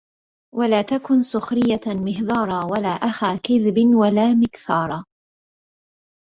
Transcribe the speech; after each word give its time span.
ولا 0.55 0.81
تكن 0.81 1.23
سُخرية 1.23 1.79
مهذارا 2.05 2.65
ولا 2.71 2.87
أخا 2.89 3.35
كِذبٍ 3.37 3.77
ولا 3.95 4.33
مكثارا 4.33 5.05